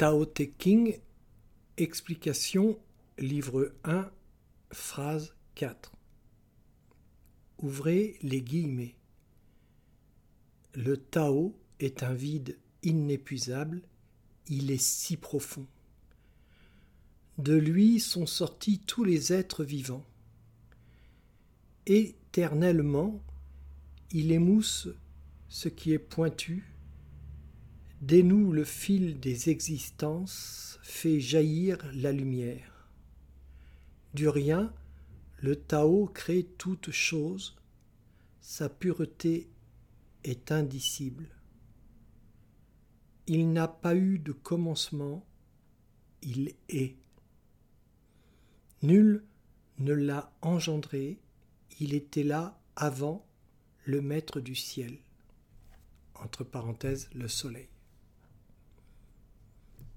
Tao 0.00 0.24
Te 0.24 0.44
King, 0.44 0.98
explication, 1.76 2.78
livre 3.18 3.74
1, 3.84 4.10
phrase 4.72 5.34
4. 5.56 5.92
Ouvrez 7.58 8.16
les 8.22 8.40
guillemets. 8.40 8.94
Le 10.72 10.96
Tao 10.96 11.54
est 11.80 12.02
un 12.02 12.14
vide 12.14 12.56
inépuisable, 12.82 13.82
il 14.48 14.70
est 14.70 14.82
si 14.82 15.18
profond. 15.18 15.66
De 17.36 17.54
lui 17.54 18.00
sont 18.00 18.24
sortis 18.24 18.78
tous 18.78 19.04
les 19.04 19.34
êtres 19.34 19.64
vivants. 19.64 20.06
Éternellement, 21.84 23.22
il 24.12 24.32
émousse 24.32 24.88
ce 25.50 25.68
qui 25.68 25.92
est 25.92 25.98
pointu, 25.98 26.69
dénoue 28.00 28.52
le 28.52 28.64
fil 28.64 29.20
des 29.20 29.50
existences, 29.50 30.78
fait 30.82 31.20
jaillir 31.20 31.78
la 31.94 32.12
lumière. 32.12 32.88
Du 34.14 34.28
rien, 34.28 34.72
le 35.38 35.56
Tao 35.56 36.06
crée 36.06 36.44
toute 36.58 36.90
chose, 36.90 37.56
sa 38.40 38.68
pureté 38.68 39.48
est 40.24 40.50
indicible. 40.50 41.28
Il 43.26 43.52
n'a 43.52 43.68
pas 43.68 43.94
eu 43.94 44.18
de 44.18 44.32
commencement, 44.32 45.24
il 46.22 46.54
est. 46.68 46.96
Nul 48.82 49.24
ne 49.78 49.92
l'a 49.92 50.32
engendré, 50.42 51.20
il 51.78 51.94
était 51.94 52.24
là 52.24 52.58
avant 52.76 53.26
le 53.84 54.02
maître 54.02 54.40
du 54.40 54.54
ciel. 54.54 54.98
Entre 56.14 56.44
parenthèses, 56.44 57.08
le 57.14 57.28
soleil. 57.28 57.69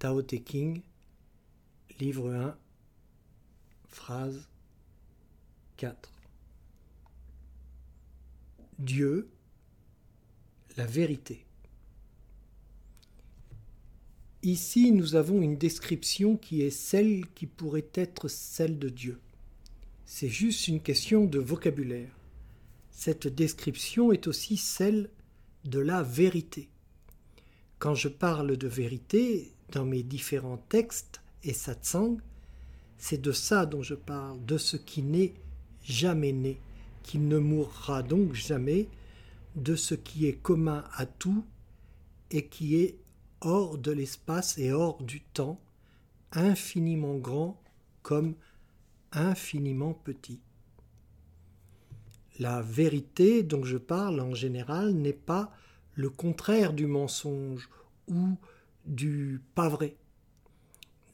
Tao 0.00 0.22
Te 0.22 0.36
King, 0.36 0.80
livre 1.98 2.32
1, 2.32 2.56
phrase 3.86 4.48
4. 5.76 6.10
Dieu, 8.78 9.28
la 10.78 10.86
vérité. 10.86 11.44
Ici, 14.42 14.90
nous 14.90 15.16
avons 15.16 15.42
une 15.42 15.58
description 15.58 16.38
qui 16.38 16.62
est 16.62 16.70
celle 16.70 17.26
qui 17.34 17.44
pourrait 17.44 17.90
être 17.92 18.28
celle 18.28 18.78
de 18.78 18.88
Dieu. 18.88 19.20
C'est 20.06 20.30
juste 20.30 20.66
une 20.66 20.80
question 20.80 21.26
de 21.26 21.38
vocabulaire. 21.38 22.16
Cette 22.90 23.28
description 23.28 24.12
est 24.12 24.26
aussi 24.28 24.56
celle 24.56 25.10
de 25.66 25.78
la 25.78 26.02
vérité. 26.02 26.70
Quand 27.78 27.94
je 27.94 28.08
parle 28.08 28.56
de 28.56 28.66
vérité, 28.66 29.52
dans 29.70 29.84
mes 29.84 30.02
différents 30.02 30.62
textes 30.68 31.20
et 31.44 31.52
satsang, 31.52 32.18
c'est 32.98 33.20
de 33.20 33.32
ça 33.32 33.66
dont 33.66 33.82
je 33.82 33.94
parle, 33.94 34.44
de 34.44 34.58
ce 34.58 34.76
qui 34.76 35.02
n'est 35.02 35.34
jamais 35.82 36.32
né, 36.32 36.58
qui 37.02 37.18
ne 37.18 37.38
mourra 37.38 38.02
donc 38.02 38.34
jamais, 38.34 38.88
de 39.56 39.74
ce 39.74 39.94
qui 39.94 40.26
est 40.26 40.34
commun 40.34 40.84
à 40.94 41.06
tout 41.06 41.44
et 42.30 42.46
qui 42.46 42.76
est 42.76 42.96
hors 43.40 43.78
de 43.78 43.90
l'espace 43.90 44.58
et 44.58 44.72
hors 44.72 45.02
du 45.02 45.20
temps, 45.20 45.58
infiniment 46.32 47.16
grand 47.16 47.60
comme 48.02 48.34
infiniment 49.12 49.94
petit. 49.94 50.40
La 52.38 52.62
vérité 52.62 53.42
dont 53.42 53.64
je 53.64 53.76
parle 53.76 54.20
en 54.20 54.34
général 54.34 54.92
n'est 54.92 55.12
pas 55.12 55.52
le 55.94 56.08
contraire 56.08 56.72
du 56.72 56.86
mensonge 56.86 57.68
ou 58.08 58.36
du 58.86 59.40
pas 59.54 59.68
vrai, 59.68 59.96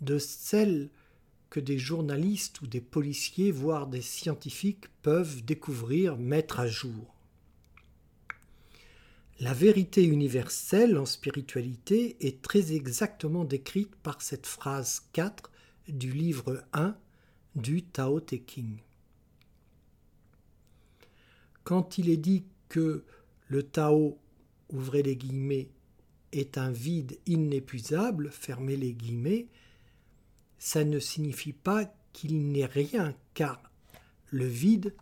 de 0.01 0.19
celle 0.19 0.91
que 1.51 1.61
des 1.61 1.79
journalistes 1.79 2.61
ou 2.61 2.67
des 2.67 2.81
policiers, 2.81 3.51
voire 3.51 3.87
des 3.87 4.03
scientifiques 4.03 4.87
peuvent 5.03 5.45
découvrir, 5.45 6.17
mettre 6.17 6.61
à 6.61 6.67
jour. 6.67 7.15
La 9.39 9.53
vérité 9.53 10.03
universelle 10.05 10.97
en 10.97 11.05
spiritualité 11.05 12.17
est 12.27 12.41
très 12.41 12.73
exactement 12.73 13.45
décrite 13.45 13.95
par 13.97 14.23
cette 14.23 14.47
phrase 14.47 15.03
4 15.13 15.51
du 15.89 16.11
livre 16.11 16.65
1 16.73 16.97
du 17.55 17.83
Tao 17.83 18.21
Te 18.21 18.37
King. 18.37 18.79
Quand 21.65 21.99
il 21.99 22.09
est 22.09 22.17
dit 22.17 22.45
que 22.69 23.05
le 23.49 23.63
Tao, 23.63 24.19
ouvrez 24.71 25.03
les 25.03 25.17
guillemets, 25.17 25.69
est 26.33 26.59
un 26.59 26.71
vide 26.71 27.19
inépuisable, 27.27 28.31
fermez 28.31 28.77
les 28.77 28.93
guillemets, 28.93 29.49
ça 30.59 30.85
ne 30.85 30.99
signifie 30.99 31.53
pas 31.53 31.85
qu'il 32.13 32.51
n'est 32.51 32.67
rien, 32.67 33.15
car 33.35 33.63
le 34.31 34.47
vide 34.47 34.95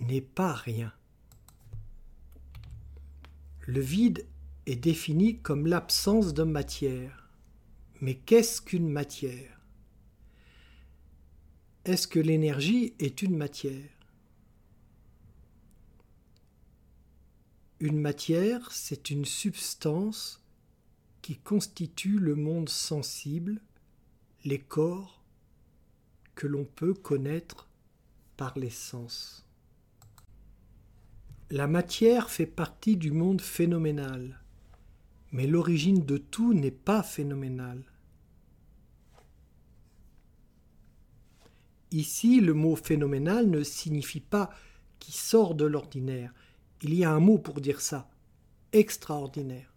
n'est 0.00 0.20
pas 0.20 0.52
rien. 0.52 0.92
Le 3.60 3.80
vide 3.80 4.26
est 4.66 4.76
défini 4.76 5.38
comme 5.38 5.66
l'absence 5.66 6.34
de 6.34 6.42
matière. 6.42 7.30
Mais 8.00 8.14
qu'est-ce 8.14 8.60
qu'une 8.60 8.88
matière? 8.88 9.60
Est-ce 11.84 12.06
que 12.06 12.18
l'énergie 12.18 12.94
est 12.98 13.22
une 13.22 13.36
matière? 13.36 13.90
Une 17.78 18.00
matière, 18.00 18.70
c'est 18.72 19.10
une 19.10 19.24
substance 19.24 20.42
qui 21.26 21.34
constitue 21.34 22.20
le 22.20 22.36
monde 22.36 22.68
sensible, 22.68 23.60
les 24.44 24.60
corps 24.60 25.24
que 26.36 26.46
l'on 26.46 26.64
peut 26.64 26.94
connaître 26.94 27.68
par 28.36 28.56
les 28.56 28.70
sens. 28.70 29.44
La 31.50 31.66
matière 31.66 32.30
fait 32.30 32.46
partie 32.46 32.96
du 32.96 33.10
monde 33.10 33.40
phénoménal, 33.40 34.40
mais 35.32 35.48
l'origine 35.48 36.06
de 36.06 36.16
tout 36.16 36.54
n'est 36.54 36.70
pas 36.70 37.02
phénoménale. 37.02 37.82
Ici, 41.90 42.40
le 42.40 42.54
mot 42.54 42.76
phénoménal 42.76 43.50
ne 43.50 43.64
signifie 43.64 44.20
pas 44.20 44.50
qui 45.00 45.10
sort 45.10 45.56
de 45.56 45.64
l'ordinaire. 45.64 46.32
Il 46.82 46.94
y 46.94 47.02
a 47.02 47.10
un 47.10 47.18
mot 47.18 47.38
pour 47.38 47.60
dire 47.60 47.80
ça, 47.80 48.08
extraordinaire. 48.72 49.75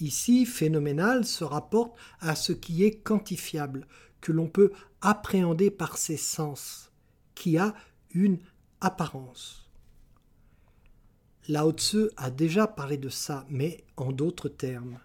Ici, 0.00 0.46
phénoménal 0.46 1.24
se 1.24 1.44
rapporte 1.44 1.96
à 2.20 2.34
ce 2.34 2.52
qui 2.52 2.84
est 2.84 2.96
quantifiable, 3.02 3.86
que 4.20 4.32
l'on 4.32 4.48
peut 4.48 4.72
appréhender 5.00 5.70
par 5.70 5.98
ses 5.98 6.16
sens, 6.16 6.92
qui 7.34 7.58
a 7.58 7.74
une 8.10 8.38
apparence. 8.80 9.68
Lao 11.48 11.72
Tzu 11.72 12.08
a 12.16 12.30
déjà 12.30 12.66
parlé 12.66 12.96
de 12.96 13.10
ça, 13.10 13.46
mais 13.50 13.84
en 13.96 14.12
d'autres 14.12 14.48
termes. 14.48 14.98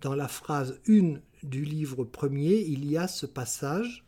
Dans 0.00 0.14
la 0.14 0.28
phrase 0.28 0.80
1 0.88 1.14
du 1.42 1.64
livre 1.64 2.04
premier, 2.04 2.60
il 2.60 2.88
y 2.88 2.96
a 2.96 3.08
ce 3.08 3.26
passage 3.26 4.04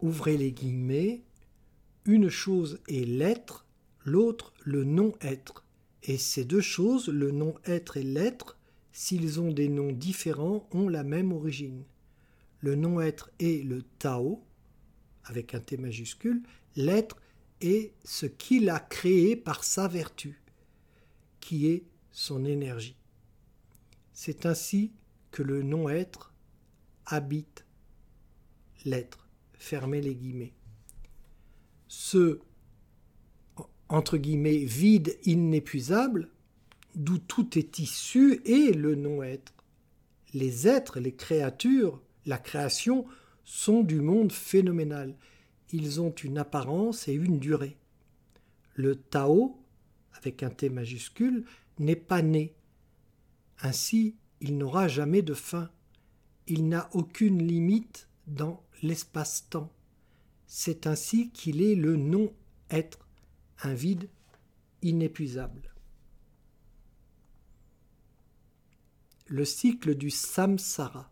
Ouvrez 0.00 0.36
les 0.36 0.52
guillemets, 0.52 1.24
une 2.04 2.28
chose 2.28 2.80
est 2.86 3.06
l'être, 3.06 3.65
l'autre 4.06 4.54
le 4.64 4.84
non-être. 4.84 5.64
Et 6.04 6.16
ces 6.16 6.44
deux 6.44 6.60
choses, 6.60 7.08
le 7.08 7.32
non-être 7.32 7.98
et 7.98 8.02
l'être, 8.02 8.56
s'ils 8.92 9.40
ont 9.40 9.52
des 9.52 9.68
noms 9.68 9.92
différents, 9.92 10.66
ont 10.72 10.88
la 10.88 11.04
même 11.04 11.32
origine. 11.32 11.84
Le 12.60 12.76
non-être 12.76 13.30
est 13.40 13.64
le 13.64 13.82
Tao, 13.82 14.42
avec 15.24 15.54
un 15.54 15.60
T 15.60 15.76
majuscule, 15.76 16.42
l'être 16.76 17.16
est 17.60 17.92
ce 18.04 18.26
qu'il 18.26 18.70
a 18.70 18.78
créé 18.78 19.36
par 19.36 19.64
sa 19.64 19.88
vertu, 19.88 20.40
qui 21.40 21.66
est 21.66 21.84
son 22.12 22.44
énergie. 22.44 22.96
C'est 24.12 24.46
ainsi 24.46 24.92
que 25.30 25.42
le 25.42 25.62
non-être 25.62 26.32
habite 27.04 27.66
l'être. 28.84 29.28
Fermez 29.54 30.00
les 30.00 30.14
guillemets. 30.14 30.54
Ce 31.88 32.40
entre 33.88 34.16
guillemets 34.16 34.64
vide 34.64 35.16
inépuisable, 35.24 36.28
d'où 36.94 37.18
tout 37.18 37.58
est 37.58 37.78
issu, 37.78 38.40
est 38.44 38.74
le 38.74 38.94
non-être. 38.94 39.52
Les 40.34 40.66
êtres, 40.66 41.00
les 41.00 41.14
créatures, 41.14 42.00
la 42.24 42.38
création 42.38 43.06
sont 43.44 43.82
du 43.82 44.00
monde 44.00 44.32
phénoménal. 44.32 45.16
Ils 45.72 46.00
ont 46.00 46.10
une 46.10 46.38
apparence 46.38 47.08
et 47.08 47.14
une 47.14 47.38
durée. 47.38 47.76
Le 48.74 48.96
Tao, 48.96 49.58
avec 50.14 50.42
un 50.42 50.50
T 50.50 50.68
majuscule, 50.68 51.44
n'est 51.78 51.96
pas 51.96 52.22
né. 52.22 52.54
Ainsi, 53.62 54.16
il 54.40 54.58
n'aura 54.58 54.88
jamais 54.88 55.22
de 55.22 55.34
fin. 55.34 55.70
Il 56.46 56.68
n'a 56.68 56.88
aucune 56.92 57.46
limite 57.46 58.08
dans 58.26 58.62
l'espace-temps. 58.82 59.72
C'est 60.46 60.86
ainsi 60.86 61.30
qu'il 61.30 61.62
est 61.62 61.74
le 61.74 61.96
non-être, 61.96 63.05
un 63.62 63.74
vide 63.74 64.08
inépuisable. 64.82 65.66
le 69.28 69.44
cycle 69.44 69.94
du 69.94 70.10
samsara. 70.10 71.10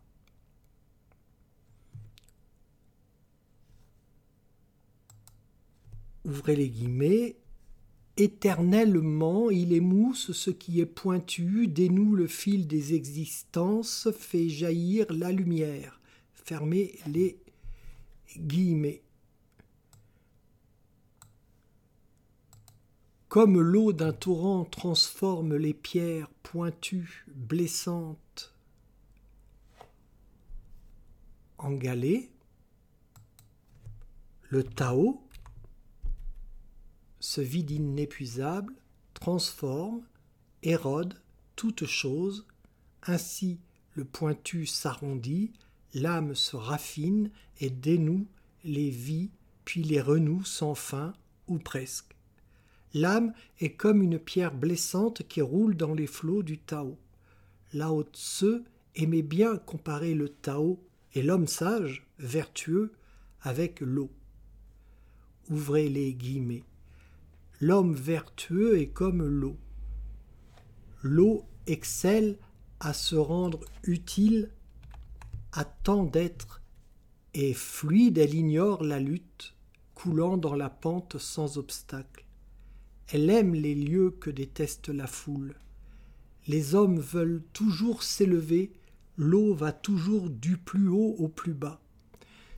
Ouvrez 6.23 6.55
les 6.55 6.69
guillemets. 6.69 7.37
Éternellement, 8.17 9.51
il 9.51 9.73
émousse 9.73 10.31
ce 10.31 10.49
qui 10.49 10.79
est 10.79 10.85
pointu, 10.85 11.67
dénoue 11.67 12.15
le 12.15 12.27
fil 12.27 12.65
des 12.65 12.93
existences, 12.93 14.07
fait 14.17 14.47
jaillir 14.47 15.05
la 15.11 15.33
lumière. 15.33 15.99
Fermez 16.33 16.97
les 17.07 17.37
guillemets. 18.37 19.04
Comme 23.35 23.59
l'eau 23.59 23.91
d'un 23.91 24.13
torrent 24.13 24.63
transforme 24.63 25.57
les 25.57 25.73
pierres 25.73 26.29
pointues, 26.41 27.25
blessantes, 27.27 28.53
en 31.57 31.73
galets, 31.73 32.29
le 34.43 34.63
Tao, 34.63 35.21
ce 37.19 37.41
vide 37.41 37.71
inépuisable, 37.71 38.73
transforme, 39.13 40.01
érode 40.63 41.21
toute 41.57 41.85
chose, 41.85 42.47
ainsi 43.03 43.59
le 43.95 44.05
pointu 44.05 44.65
s'arrondit, 44.65 45.51
l'âme 45.93 46.35
se 46.35 46.55
raffine 46.55 47.31
et 47.59 47.69
dénoue 47.69 48.27
les 48.63 48.89
vies, 48.89 49.29
puis 49.65 49.83
les 49.83 49.99
renoue 49.99 50.45
sans 50.45 50.73
fin 50.73 51.11
ou 51.49 51.59
presque. 51.59 52.14
L'âme 52.95 53.33
est 53.59 53.73
comme 53.73 54.01
une 54.01 54.17
pierre 54.17 54.55
blessante 54.55 55.27
qui 55.27 55.41
roule 55.41 55.75
dans 55.75 55.93
les 55.93 56.07
flots 56.07 56.43
du 56.43 56.57
Tao. 56.57 56.97
Lao 57.73 58.03
Tse 58.03 58.63
aimait 58.95 59.21
bien 59.21 59.57
comparer 59.57 60.13
le 60.13 60.29
Tao 60.29 60.79
et 61.13 61.21
l'homme 61.21 61.45
sage, 61.45 62.07
vertueux, 62.19 62.93
avec 63.41 63.81
l'eau. 63.81 64.09
Ouvrez 65.49 65.89
les 65.89 66.13
guillemets. 66.13 66.63
L'homme 67.59 67.93
vertueux 67.93 68.79
est 68.79 68.87
comme 68.87 69.23
l'eau. 69.23 69.57
L'eau 71.03 71.43
excelle 71.67 72.37
à 72.79 72.93
se 72.93 73.17
rendre 73.17 73.65
utile 73.83 74.51
à 75.51 75.65
tant 75.65 76.05
d'êtres, 76.05 76.61
et 77.33 77.53
fluide 77.53 78.19
elle 78.19 78.35
ignore 78.35 78.85
la 78.85 79.01
lutte, 79.01 79.53
coulant 79.95 80.37
dans 80.37 80.55
la 80.55 80.69
pente 80.69 81.17
sans 81.17 81.57
obstacle. 81.57 82.24
Elle 83.11 83.29
aime 83.29 83.53
les 83.53 83.75
lieux 83.75 84.11
que 84.11 84.29
déteste 84.29 84.89
la 84.89 85.07
foule. 85.07 85.55
Les 86.47 86.75
hommes 86.75 86.99
veulent 86.99 87.43
toujours 87.53 88.03
s'élever, 88.03 88.71
l'eau 89.17 89.53
va 89.53 89.71
toujours 89.71 90.29
du 90.29 90.57
plus 90.57 90.87
haut 90.87 91.15
au 91.19 91.27
plus 91.27 91.53
bas. 91.53 91.81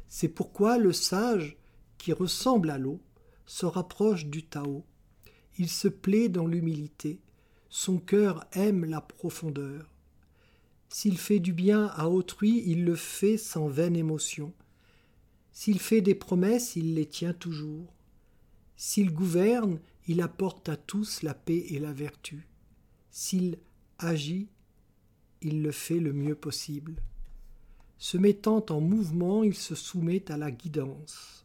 C'est 0.08 0.30
pourquoi 0.30 0.78
le 0.78 0.94
sage, 0.94 1.58
qui 1.98 2.14
ressemble 2.14 2.70
à 2.70 2.78
l'eau, 2.78 3.02
se 3.46 3.66
rapproche 3.66 4.26
du 4.26 4.44
Tao. 4.44 4.86
Il 5.58 5.70
se 5.70 5.88
plaît 5.88 6.30
dans 6.30 6.48
l'humilité, 6.48 7.20
son 7.70 7.98
cœur 7.98 8.46
aime 8.54 8.86
la 8.86 9.02
profondeur. 9.02 9.94
S'il 10.90 11.18
fait 11.18 11.40
du 11.40 11.52
bien 11.52 11.88
à 11.88 12.08
autrui, 12.08 12.64
il 12.66 12.86
le 12.86 12.96
fait 12.96 13.38
sans 13.38 13.68
vaine 13.68 13.96
émotion. 13.96 14.54
S'il 15.52 15.80
fait 15.80 16.02
des 16.02 16.16
promesses, 16.16 16.76
il 16.76 16.94
les 16.94 17.06
tient 17.06 17.34
toujours. 17.34 17.94
S'il 18.78 19.12
gouverne, 19.12 19.80
il 20.07 20.21
apporte 20.21 20.69
à 20.69 20.77
tous 20.77 21.21
la 21.21 21.33
paix 21.33 21.65
et 21.69 21.80
la 21.80 21.92
vertu. 21.92 22.48
S'il 23.12 23.57
agit, 24.00 24.48
il 25.42 25.62
le 25.62 25.71
fait 25.71 26.00
le 26.00 26.13
mieux 26.13 26.36
possible. 26.36 27.01
Se 27.98 28.18
mettant 28.18 28.65
en 28.69 28.80
mouvement, 28.80 29.44
il 29.44 29.56
se 29.56 29.75
soumet 29.75 30.31
à 30.31 30.38
la 30.38 30.51
guidance. 30.51 31.44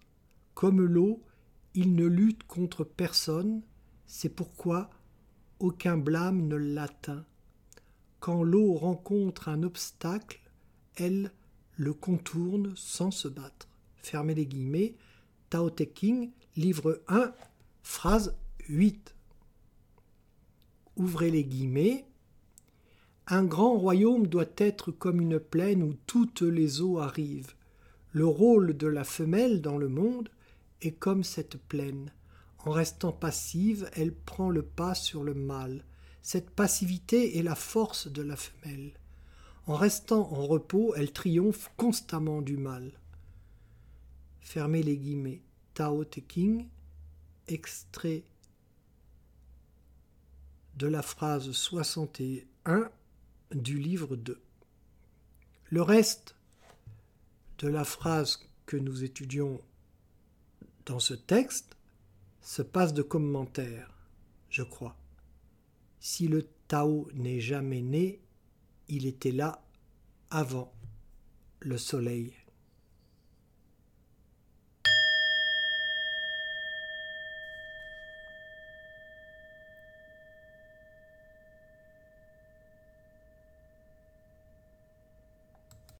Comme 0.55 0.83
l'eau, 0.83 1.23
il 1.75 1.95
ne 1.95 2.07
lutte 2.07 2.45
contre 2.45 2.85
personne, 2.85 3.63
c'est 4.07 4.29
pourquoi 4.29 4.91
aucun 5.59 5.97
blâme 5.97 6.47
ne 6.47 6.57
l'atteint. 6.57 7.25
Quand 8.21 8.43
l'eau 8.43 8.75
rencontre 8.75 9.49
un 9.49 9.63
obstacle, 9.63 10.41
elle 10.97 11.33
le 11.77 11.95
contourne 11.95 12.75
sans 12.77 13.11
se 13.11 13.29
battre. 13.29 13.69
Fermez 13.97 14.35
les 14.35 14.47
guillemets. 14.47 14.95
Tao 15.51 15.71
Te 15.71 15.83
King, 15.83 16.31
livre 16.57 17.03
1, 17.09 17.33
phrase 17.83 18.35
8. 18.69 19.15
Ouvrez 20.97 21.31
les 21.31 21.45
guillemets. 21.45 22.05
Un 23.27 23.45
grand 23.45 23.77
royaume 23.77 24.27
doit 24.27 24.45
être 24.57 24.93
comme 24.93 25.21
une 25.21 25.41
plaine 25.41 25.83
où 25.83 25.95
toutes 26.07 26.43
les 26.43 26.81
eaux 26.81 26.99
arrivent. 26.99 27.55
Le 28.13 28.27
rôle 28.27 28.77
de 28.77 28.87
la 28.87 29.05
femelle 29.05 29.63
dans 29.63 29.79
le 29.79 29.89
monde 29.89 30.29
est 30.81 30.93
comme 30.93 31.25
cette 31.25 31.57
plaine. 31.57 32.13
En 32.59 32.71
restant 32.71 33.13
passive, 33.13 33.91
elle 33.95 34.15
prend 34.15 34.51
le 34.51 34.63
pas 34.63 34.95
sur 34.95 35.25
le 35.25 35.35
mâle. 35.35 35.85
Cette 36.23 36.51
passivité 36.51 37.39
est 37.39 37.43
la 37.43 37.57
force 37.57 38.07
de 38.07 38.23
la 38.23 38.37
femelle. 38.37 38.93
En 39.67 39.75
restant 39.75 40.33
en 40.33 40.47
repos, 40.47 40.95
elle 40.97 41.13
triomphe 41.13 41.71
constamment 41.77 42.43
du 42.43 42.57
mal. 42.57 42.93
Fermez 44.41 44.83
les 44.83 44.97
guillemets. 44.97 45.43
Tao 45.75 46.05
Te 46.05 46.21
King, 46.21 46.67
extrait 47.49 48.25
de 50.77 50.87
la 50.87 51.03
phrase 51.03 51.51
61 51.53 52.91
du 53.55 53.79
livre 53.79 54.17
2. 54.17 54.41
Le 55.71 55.83
reste 55.83 56.35
de 57.59 57.69
la 57.69 57.85
phrase 57.85 58.49
que 58.67 58.77
nous 58.77 59.05
étudions 59.05 59.61
dans 60.87 60.99
ce 60.99 61.15
texte 61.15 61.77
se 62.41 62.63
passe 62.63 62.93
de 62.93 63.03
commentaires, 63.03 63.95
je 64.51 64.63
crois. 64.63 64.97
Si 66.01 66.27
le 66.27 66.49
Tao 66.67 67.09
n'est 67.15 67.41
jamais 67.41 67.83
né, 67.83 68.21
il 68.89 69.07
était 69.07 69.33
là 69.33 69.65
avant 70.31 70.73
le 71.61 71.79
soleil. 71.79 72.33